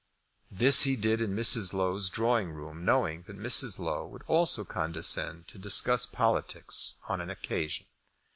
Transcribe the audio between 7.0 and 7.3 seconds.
on an